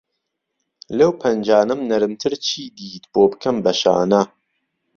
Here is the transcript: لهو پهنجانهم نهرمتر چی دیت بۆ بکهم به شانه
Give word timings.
لهو 0.97 1.11
پهنجانهم 1.21 1.79
نهرمتر 1.89 2.33
چی 2.45 2.61
دیت 2.77 3.03
بۆ 3.13 3.23
بکهم 3.31 3.55
به 3.63 3.71
شانه 3.81 4.21